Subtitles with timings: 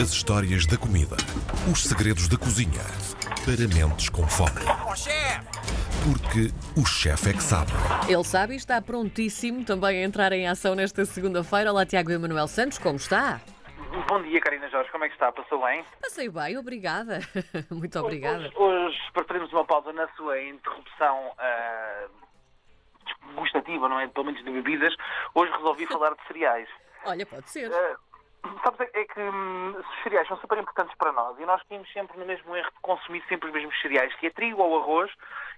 [0.00, 1.16] As histórias da comida.
[1.70, 2.80] Os segredos da cozinha.
[3.44, 4.64] Para mentes com fome.
[6.02, 6.48] Porque
[6.80, 7.70] o chefe é que sabe.
[8.08, 11.70] Ele sabe e está prontíssimo também a entrar em ação nesta segunda-feira.
[11.70, 13.42] Olá, Tiago Emanuel Santos, como está?
[14.08, 15.30] Bom dia, Karina Jorge, como é que está?
[15.30, 15.84] Passou bem?
[16.00, 17.20] Passei bem, obrigada.
[17.70, 18.50] Muito obrigada.
[18.56, 22.06] Hoje, hoje para fazermos uma pausa na sua interrupção ah,
[23.36, 24.08] gustativa, não é?
[24.08, 24.94] Pelo menos de bebidas,
[25.34, 26.68] hoje resolvi falar de cereais.
[27.04, 27.70] Olha, pode ser.
[27.70, 27.96] Ah,
[28.64, 31.90] Sabes, é é que hum, os cereais são super importantes para nós e nós tínhamos
[31.92, 35.12] sempre no mesmo erro de consumir sempre os mesmos cereais, que é trigo ou arroz,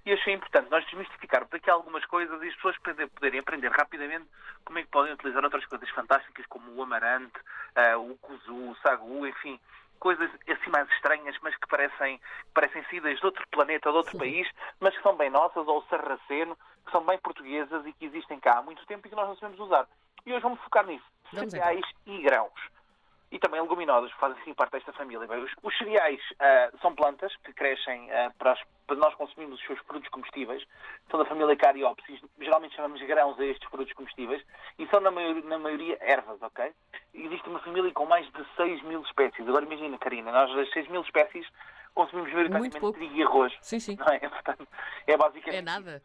[0.05, 4.27] e achei importante nós desmistificarmos aqui algumas coisas e as pessoas poderem, aprender rapidamente
[4.65, 7.39] como é que podem utilizar outras coisas fantásticas como o amarante,
[7.75, 9.59] ah, o kuzu, o sagu, enfim,
[9.99, 12.21] coisas assim mais estranhas, mas que parecem,
[12.53, 14.47] parecem sidas de outro planeta, de outro país,
[14.81, 18.39] mas que são bem nossas, ou o sarraceno, que são bem portuguesas e que existem
[18.41, 19.87] cá há muito tempo e que nós não sabemos usar.
[20.27, 21.05] E hoje vamos focar nisso.
[21.31, 22.75] Cereais e grãos
[23.35, 25.27] e também leguminosas, que fazem sim parte desta família.
[25.27, 29.59] Bem, Os, os cereais ah, são plantas que crescem ah, para, as- para nós consumirmos
[29.61, 30.63] os seus produtos comestíveis.
[31.11, 32.21] São da família Cariopsis.
[32.39, 34.41] Geralmente chamamos grãos a estes produtos comestíveis.
[34.79, 36.73] E são, na maioria, na maioria ervas, ok?
[37.13, 39.49] Existe uma família com mais de 6 mil espécies.
[39.49, 41.45] Agora imagina, Karina, nós das 6 mil espécies
[41.93, 43.53] consumimos maioritariamente trigo e arroz.
[43.63, 43.97] Sim, sim.
[43.97, 44.19] Não é?
[44.31, 44.69] Portanto,
[45.09, 46.01] é basicamente É nada.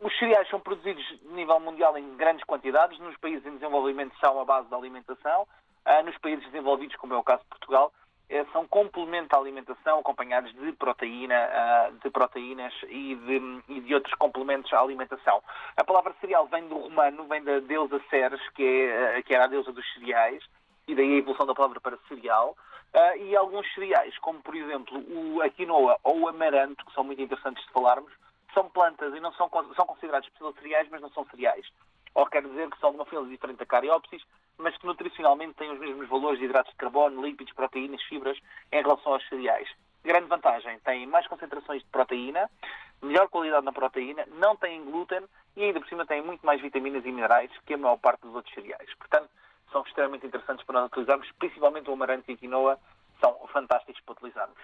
[0.00, 2.98] os cereais são produzidos a nível mundial em grandes quantidades.
[3.00, 5.46] Nos países em desenvolvimento são a base da alimentação.
[5.84, 7.92] Ah, nos países desenvolvidos, como é o caso de Portugal,
[8.30, 13.94] eh, são complemento à alimentação, acompanhados de proteína, ah, de proteínas e de, e de
[13.94, 15.42] outros complementos à alimentação.
[15.76, 19.44] A palavra cereal vem do romano, vem da deusa Ceres, que, é, ah, que era
[19.44, 20.42] a deusa dos cereais,
[20.88, 22.56] e daí a evolução da palavra para cereal.
[22.94, 27.04] Ah, e alguns cereais, como por exemplo o, a quinoa ou o amaranto, que são
[27.04, 28.12] muito interessantes de falarmos,
[28.54, 31.66] são plantas e não são, são considerados cereais, mas não são cereais.
[32.14, 34.22] Ou quer dizer que são de uma família diferente da Cariopsis,
[34.58, 38.38] mas que nutricionalmente têm os mesmos valores de hidratos de carbono, lípidos, proteínas, fibras
[38.72, 39.68] em relação aos cereais.
[40.02, 42.50] Grande vantagem, têm mais concentrações de proteína,
[43.02, 45.24] melhor qualidade na proteína, não têm glúten
[45.56, 48.34] e ainda por cima têm muito mais vitaminas e minerais que a maior parte dos
[48.34, 48.92] outros cereais.
[48.94, 49.30] Portanto,
[49.72, 52.78] são extremamente interessantes para nós utilizarmos, principalmente o amaranto e a quinoa
[53.20, 54.58] são fantásticos para utilizarmos.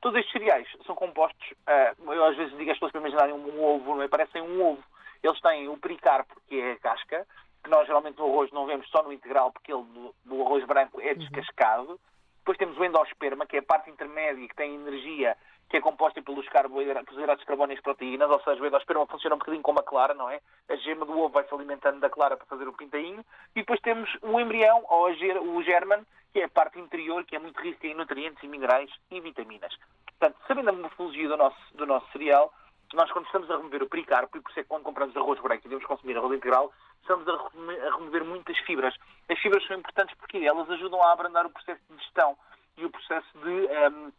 [0.00, 3.62] Todos estes cereais são compostos, ah, eu às vezes digo às pessoas para imaginarem um
[3.62, 4.08] ovo, não é?
[4.08, 4.82] Parecem um ovo.
[5.22, 7.26] Eles têm o pericarpo, que é a casca,
[7.62, 10.64] que nós geralmente no arroz não vemos só no integral, porque ele do, do arroz
[10.64, 12.00] branco é descascado.
[12.38, 15.36] Depois temos o endosperma, que é a parte intermédia, que tem energia,
[15.68, 18.66] que é composta pelos, carboidratos, pelos hidratos de carbono e as proteínas, ou seja, o
[18.66, 20.40] endosperma funciona um bocadinho como a clara, não é?
[20.68, 23.24] A gema do ovo vai-se alimentando da clara para fazer o pintainho.
[23.54, 27.38] E depois temos o embrião, ou o germen, que é a parte interior, que é
[27.38, 29.76] muito rica em nutrientes e minerais e vitaminas.
[30.18, 32.52] Portanto, sabendo a morfologia do nosso, do nosso cereal,
[32.92, 35.40] nós quando estamos a remover o pericarpo, e por isso é que quando compramos arroz
[35.40, 38.94] branco e devemos consumir arroz integral, estamos a remover muitas fibras.
[39.28, 42.36] As fibras são importantes porque elas ajudam a abrandar o processo de digestão
[42.76, 44.12] e o processo de, ehm,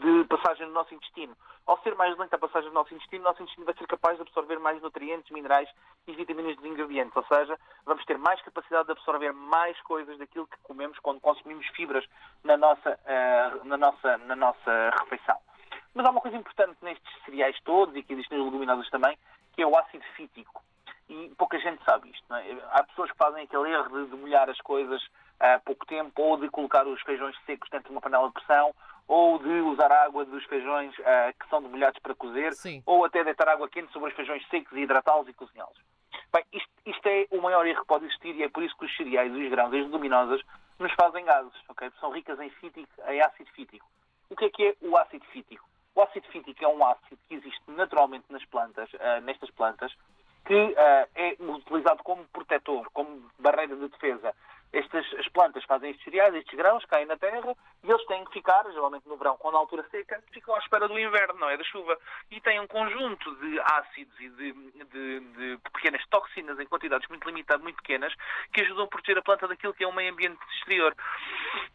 [0.00, 1.36] de passagem no nosso intestino.
[1.66, 4.16] Ao ser mais lenta a passagem do nosso intestino, o nosso intestino vai ser capaz
[4.16, 5.68] de absorver mais nutrientes, minerais
[6.06, 7.16] e vitaminas dos ingredientes.
[7.16, 11.66] Ou seja, vamos ter mais capacidade de absorver mais coisas daquilo que comemos quando consumimos
[11.68, 12.04] fibras
[12.44, 15.38] na nossa, eh, na nossa, na nossa refeição.
[15.94, 19.18] Mas há uma coisa importante nestes cereais todos e que existem nas leguminosas também,
[19.52, 20.62] que é o ácido fítico.
[21.08, 22.24] E pouca gente sabe isto.
[22.28, 22.58] Não é?
[22.70, 22.84] Há
[23.40, 25.02] fazem aquele erro de, de molhar as coisas
[25.38, 28.74] há pouco tempo, ou de colocar os feijões secos dentro de uma panela de pressão,
[29.08, 32.82] ou de usar a água dos feijões ah, que são demolhados para cozer, Sim.
[32.86, 35.78] ou até deitar água quente sobre os feijões secos e hidratá-los e cozinhá-los.
[36.32, 38.84] Bem, isto, isto é o maior erro que pode existir e é por isso que
[38.84, 40.40] os cereais, os grãos, as leguminosas
[40.78, 41.90] nos fazem gases, ok?
[41.98, 43.86] São ricas em, fítico, em ácido fítico.
[44.28, 45.68] O que é que é o ácido fítico?
[45.94, 49.92] O ácido fítico é um ácido que existe naturalmente nas plantas, ah, nestas plantas,
[50.44, 54.34] que ah, é utilizado como protetor, como barreira de defesa.
[54.72, 58.34] Estas, as plantas fazem estes cereais, estes grãos, caem na terra e eles têm que
[58.34, 61.56] ficar, geralmente no verão, quando a altura seca, ficam à espera do inverno, não é?
[61.56, 61.98] Da chuva.
[62.30, 64.52] E têm um conjunto de ácidos e de,
[64.84, 68.14] de- de pequenas toxinas em quantidades muito limitadas, muito pequenas,
[68.52, 70.94] que ajudam a proteger a planta daquilo que é um meio ambiente exterior.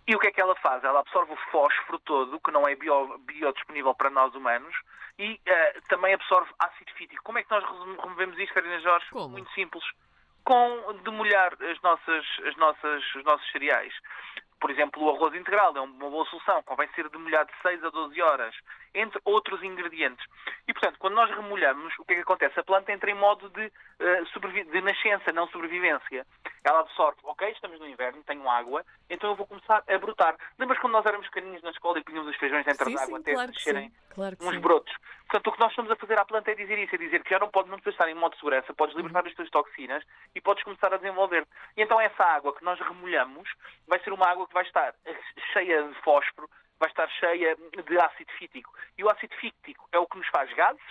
[0.07, 0.81] E o que é que ela faz?
[0.81, 4.73] Ela absorve o fósforo todo, que não é bio- biodisponível para nós humanos,
[5.17, 7.23] e eh, também absorve ácido fítico.
[7.23, 9.05] Como é que nós removemos isto, Karina Jorge?
[9.11, 9.29] Como?
[9.29, 9.83] Muito simples.
[10.43, 13.93] Com demolhar as nossas, as nossas, os nossos cereais.
[14.59, 16.61] Por exemplo, o arroz integral é uma boa solução.
[16.63, 18.55] Convém ser demolhado de 6 a 12 horas,
[18.93, 20.25] entre outros ingredientes.
[20.67, 22.59] E, portanto, quando nós remolhamos, o que é que acontece?
[22.59, 23.71] A planta entra em modo de,
[24.33, 26.25] sobrevi- de nascença, não sobrevivência.
[26.65, 30.35] Ela absorve, ok, estamos no inverno, tenho água, então eu vou começar a brotar.
[30.57, 33.05] Lembras quando nós éramos pequeninos na escola e punhamos os feijões dentro Sim, da sim,
[33.05, 33.91] água até claro sim.
[34.09, 34.59] Claro uns sim.
[34.59, 34.95] brotos?
[35.27, 37.29] Portanto, o que nós estamos a fazer à planta é dizer isso, é dizer que
[37.29, 40.03] já não pode não estar em modo de segurança, podes libertar as tuas toxinas
[40.33, 41.47] e podes começar a desenvolver.
[41.77, 43.47] E então essa água que nós remolhamos
[43.87, 44.95] vai ser uma água que vai estar
[45.53, 48.73] cheia de fósforo, vai estar cheia de ácido fítico.
[48.97, 50.81] E o ácido fítico é o que nos faz gases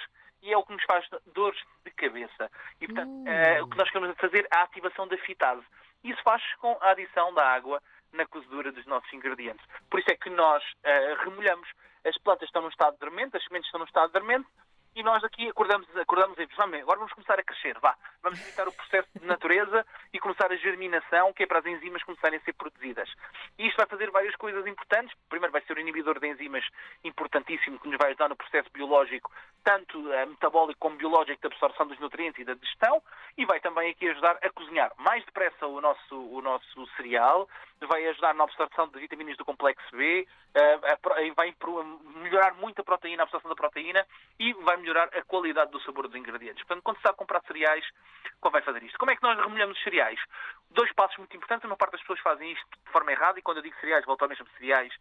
[0.45, 2.51] e é o que nos faz dores de cabeça.
[2.81, 3.25] E, portanto, Hum.
[3.27, 5.65] eh, o que nós queremos fazer é a ativação da fitase.
[6.05, 7.83] Isso faz com a adição da água
[8.13, 9.65] na cozedura dos nossos ingredientes.
[9.91, 11.69] Por isso é que nós eh, remolhamos.
[12.05, 14.47] As plantas estão num estado dormente, as sementes estão num estado dormente,
[14.95, 17.97] e nós aqui acordamos, acordamos e vamos, agora vamos começar a crescer, vá.
[18.23, 22.03] Vamos imitar o processo de natureza e começar a germinação, que é para as enzimas
[22.05, 23.11] começarem a ser produzidas.
[23.59, 25.15] E isto vai fazer várias coisas importantes.
[25.29, 26.65] Primeiro vai ser o inibidor de enzimas
[27.03, 29.31] importantíssimo, que nos vai ajudar no processo biológico,
[29.65, 33.03] tanto eh, metabólico como biológico, da absorção dos nutrientes e da digestão,
[33.37, 37.49] e vai também aqui ajudar a cozinhar mais depressa o nosso, o nosso cereal,
[37.87, 40.79] vai ajudar na absorção de vitaminas do complexo B, eh,
[41.35, 41.55] vai
[42.17, 44.07] melhorar muito a proteína, a absorção da proteína,
[44.39, 46.63] e vai melhorar a qualidade do sabor dos ingredientes.
[46.65, 47.85] Portanto, quando se está a comprar cereais,
[48.41, 48.99] convém fazer isto.
[48.99, 50.21] Como é que nós remolhamos os cereais?
[50.71, 51.65] Dois passos muito importantes.
[51.65, 54.23] Uma parte das pessoas fazem isto de forma errada, e quando eu digo cereais, volto
[54.23, 54.93] ao mesmo cereais,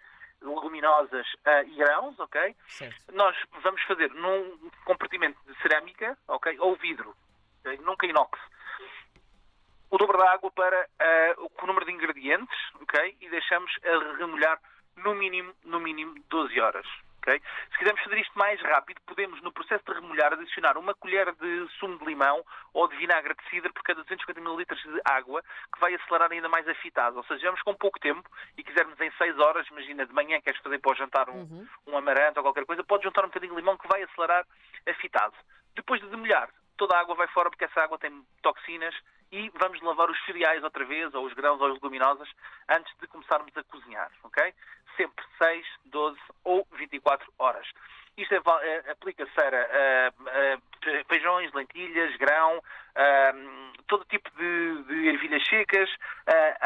[0.42, 2.56] leguminosas ah, e grãos, ok?
[2.68, 3.14] Certo.
[3.14, 6.58] Nós vamos fazer num compartimento de cerâmica, ok?
[6.60, 7.16] Ou vidro,
[7.60, 7.78] ok?
[7.84, 8.40] nunca inox.
[9.90, 13.18] O dobro da água para ah, o número de ingredientes, ok?
[13.22, 14.60] E deixamos a remolhar
[14.98, 16.88] no mínimo, no mínimo 12 horas.
[17.24, 17.42] Ok?
[17.72, 21.68] Se quisermos fazer isto mais rápido, podemos, no processo de remolhar, adicionar uma colher de
[21.80, 22.44] sumo de limão
[22.74, 25.42] ou de vinagre de cidra por cada 250 ml de água,
[25.74, 27.16] que vai acelerar ainda mais a fitase.
[27.16, 30.60] Ou seja, vamos com pouco tempo e quisermos em 6 horas, imagina de manhã queres
[30.62, 33.60] fazer para o jantar um, um amarante ou qualquer coisa, pode juntar um bocadinho de
[33.60, 34.46] limão que vai acelerar
[34.88, 35.36] a fitase.
[35.76, 38.94] Depois de demolhar, toda a água vai fora porque essa água tem toxinas
[39.34, 42.30] e vamos lavar os cereais outra vez, ou os grãos ou as leguminosas,
[42.70, 44.54] antes de começarmos a cozinhar, ok?
[44.96, 47.68] Sempre 6, 12 ou 24 horas.
[48.16, 52.64] Isto é, é, aplica-se para ah, ah, feijões, lentilhas, grão,
[52.96, 53.34] ah,
[53.88, 55.90] todo tipo de, de ervilhas secas,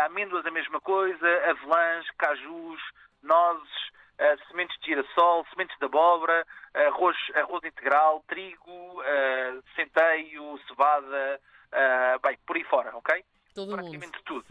[0.04, 2.82] amêndoas a mesma coisa, avelãs, cajus,
[3.24, 11.40] nozes, ah, sementes de girassol, sementes de abóbora, arroz, arroz integral, trigo, ah, centeio, cevada,
[11.72, 13.24] ah, bem, por aí fora, ok?
[13.56, 13.78] Todo mundo.
[13.78, 14.46] Praticamente tudo.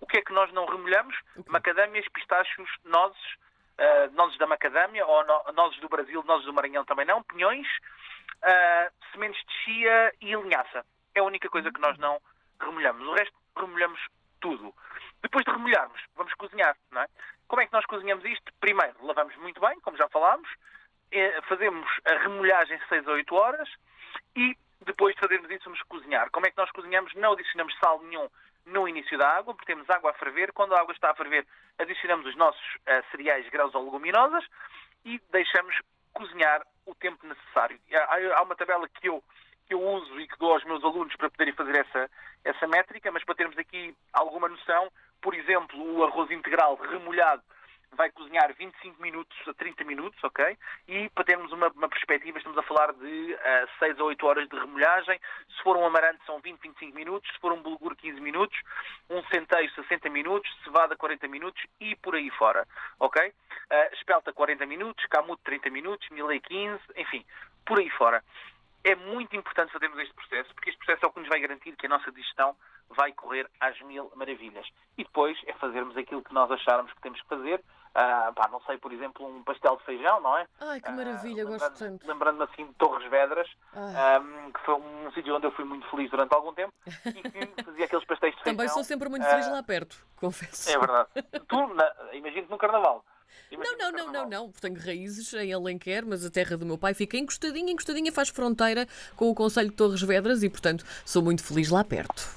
[0.00, 1.16] O que é que nós não remolhamos?
[1.46, 3.18] Macadâmias, pistachos, nozes,
[3.78, 7.66] ah, nozes da macadâmia, ou no- nozes do Brasil, nozes do Maranhão também não, pinhões,
[8.42, 10.84] ah, sementes de chia e linhaça.
[11.14, 12.20] É a única coisa que nós não
[12.60, 13.06] remolhamos.
[13.06, 14.00] O resto remolhamos
[14.40, 14.74] tudo.
[15.22, 17.06] Depois de remolharmos, vamos cozinhar, não é?
[17.48, 18.52] Como é que nós cozinhamos isto?
[18.60, 20.48] Primeiro, lavamos muito bem, como já falámos,
[21.10, 23.68] eh, fazemos a remolhagem 6 a 8 horas
[24.36, 26.30] e depois de fazermos isso vamos cozinhar.
[26.30, 27.12] Como é que nós cozinhamos?
[27.14, 28.28] Não adicionamos sal nenhum
[28.64, 30.52] no início da água, porque temos água a ferver.
[30.52, 31.46] Quando a água está a ferver,
[31.78, 34.44] adicionamos os nossos eh, cereais, grãos ou leguminosas
[35.04, 35.76] e deixamos
[36.12, 37.78] cozinhar o tempo necessário.
[37.92, 39.22] Há, há uma tabela que eu,
[39.66, 42.10] que eu uso e que dou aos meus alunos para poderem fazer essa,
[42.44, 44.90] essa métrica, mas para termos aqui alguma noção,
[45.20, 47.42] por exemplo, o arroz integral remolhado
[47.92, 50.56] vai cozinhar 25 minutos a 30 minutos, ok?
[50.88, 54.48] E para termos uma, uma perspectiva, estamos a falar de ah, 6 a 8 horas
[54.48, 55.20] de remolhagem.
[55.56, 57.30] Se for um amarante, são 20, 25 minutos.
[57.32, 58.58] Se for um bulgur, 15 minutos.
[59.08, 60.50] Um centeio, 60 minutos.
[60.64, 61.62] Cevada, 40 minutos.
[61.80, 62.66] E por aí fora,
[62.98, 63.32] ok?
[63.70, 65.04] Ah, espelta, 40 minutos.
[65.06, 66.08] Camuto, 30 minutos.
[66.10, 66.80] Milei, 15.
[66.96, 67.24] Enfim,
[67.64, 68.22] por aí fora.
[68.84, 71.74] É muito importante fazermos este processo, porque este processo é o que nos vai garantir
[71.74, 72.56] que a nossa digestão
[72.90, 74.66] vai correr às mil maravilhas.
[74.96, 77.60] E depois é fazermos aquilo que nós acharmos que temos que fazer.
[77.98, 80.46] Ah, pá, não sei, por exemplo, um pastel de feijão, não é?
[80.60, 82.06] Ai, que Ah, maravilha, gosto lembrando- tanto.
[82.06, 84.16] Lembrando-me assim de Torres Vedras, Ai.
[84.16, 86.74] ahm, que foi um sítio onde eu fui muito feliz durante algum tempo
[87.06, 87.22] e
[87.54, 88.54] que fazia aqueles pastéis de feijão.
[88.56, 90.68] Também sou sempre muito Ah, feliz lá perto, confesso.
[90.70, 91.08] É verdade.
[91.48, 93.02] tu, na, imagino-te no Carnaval.
[93.50, 94.52] Não, não, não, não, não.
[94.52, 98.86] Tenho raízes em Alenquer, mas a terra do meu pai fica encostadinha, encostadinha, faz fronteira
[99.16, 102.28] com o Conselho de Torres Vedras e, portanto, sou muito feliz lá perto.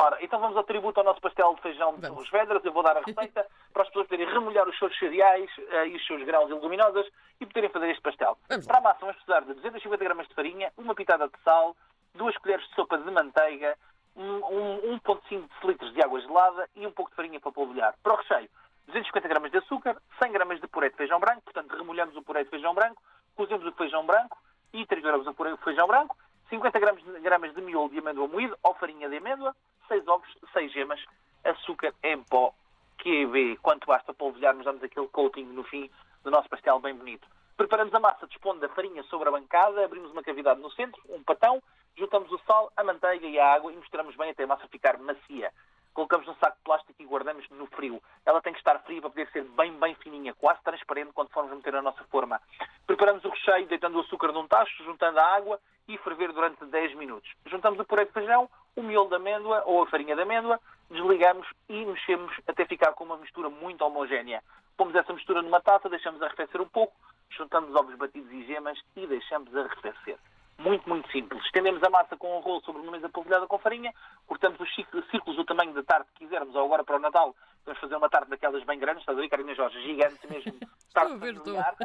[0.00, 2.06] Ora, então vamos ao tributo ao nosso pastel de feijão de.
[2.06, 2.64] Torres Vedras.
[2.64, 5.96] Eu vou dar a receita para as pessoas poderem remolhar os seus cereais eh, e
[5.96, 7.04] os seus grãos e leguminosas
[7.40, 8.38] e poderem fazer este pastel.
[8.46, 11.76] Para a massa vamos precisar de 250 gramas de farinha, uma pitada de sal,
[12.14, 13.76] duas colheres de sopa de manteiga,
[14.14, 17.94] um, um 1.5 litros de água gelada e um pouco de farinha para polvilhar.
[18.00, 18.48] Para o recheio,
[18.86, 22.44] 250 gramas de açúcar, 100 gramas de puré de feijão branco, portanto remolhamos o puré
[22.44, 23.02] de feijão branco,
[23.34, 24.38] cozemos o feijão branco
[24.72, 26.16] e trituramos o puré de feijão branco,
[26.48, 29.54] 50 gramas de, gramas de miolo de amêndoa moído ou farinha de amêndoa,
[29.88, 31.04] 6 ovos, 6 gemas,
[31.44, 32.54] açúcar em pó,
[32.98, 33.58] QB.
[33.62, 35.90] Quanto basta polvilharmos, damos aquele coating no fim
[36.24, 37.28] do nosso pastel bem bonito.
[37.56, 41.22] Preparamos a massa dispondo da farinha sobre a bancada, abrimos uma cavidade no centro, um
[41.22, 41.62] patão,
[41.96, 44.96] juntamos o sal, a manteiga e a água e misturamos bem até a massa ficar
[44.98, 45.52] macia.
[45.98, 48.00] Colocamos num saco de plástico e guardamos no frio.
[48.24, 51.50] Ela tem que estar fria para poder ser bem, bem fininha, quase transparente quando formos
[51.50, 52.40] meter na nossa forma.
[52.86, 56.94] Preparamos o recheio deitando o açúcar num tacho, juntando a água e ferver durante 10
[56.94, 57.28] minutos.
[57.46, 61.48] Juntamos o puré de feijão, o miolo de amêndoa ou a farinha de amêndoa, desligamos
[61.68, 64.40] e mexemos até ficar com uma mistura muito homogénea.
[64.76, 66.94] Pomos essa mistura numa taça, deixamos arrefecer um pouco,
[67.28, 70.16] juntamos ovos batidos e gemas e deixamos arrefecer.
[70.58, 71.44] Muito, muito simples.
[71.44, 73.94] Estendemos a massa com um rolo sobre uma mesa polvilhada com farinha,
[74.26, 77.34] cortamos os círculos do tamanho da tarte que quisermos, ou agora para o Natal,
[77.64, 79.80] vamos fazer uma tarte daquelas bem grandes, estás a ver, Carina Jorge?
[79.82, 80.58] Gigante mesmo,
[80.92, 81.76] tarte familiar,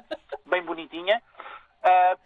[0.48, 1.22] bem bonitinha.
[1.84, 2.18] Uh,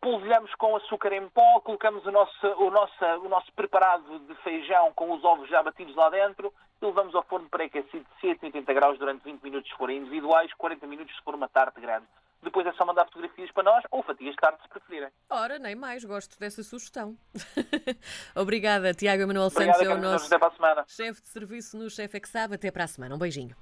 [0.00, 4.92] polvilhamos com açúcar em pó, colocamos o nosso, o, nosso, o nosso preparado de feijão
[4.94, 8.98] com os ovos já batidos lá dentro e levamos ao forno pré-aquecido de 180 graus
[8.98, 12.06] durante 20 minutos se forem individuais, 40 minutos se for uma tarte grande.
[12.42, 15.10] Depois é só mandar fotografias para nós ou fatias de tarte se preferirem.
[15.30, 17.16] Ora, nem mais, gosto dessa sugestão.
[18.34, 20.28] Obrigada, Tiago Emanuel Santos, é o nosso
[20.88, 22.54] chefe de serviço no Chefe que Sabe.
[22.54, 23.14] Até para a semana.
[23.14, 23.56] Um beijinho.